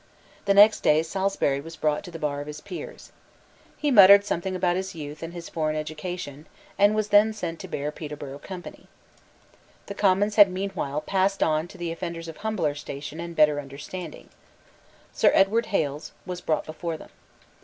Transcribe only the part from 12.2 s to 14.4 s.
of humbler station and better understanding.